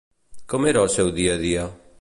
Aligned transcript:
Com 0.53 0.65
era 0.71 0.81
el 0.85 0.91
seu 0.95 1.13
dia 1.21 1.37
a 1.37 1.43
dia? 1.47 1.73